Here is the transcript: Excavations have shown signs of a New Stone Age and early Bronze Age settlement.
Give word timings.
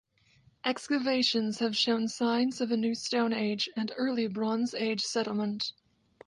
Excavations 0.65 1.59
have 1.59 1.77
shown 1.77 2.07
signs 2.07 2.59
of 2.59 2.71
a 2.71 2.75
New 2.75 2.95
Stone 2.95 3.33
Age 3.33 3.69
and 3.75 3.91
early 3.97 4.25
Bronze 4.25 4.73
Age 4.73 5.01
settlement. 5.03 5.73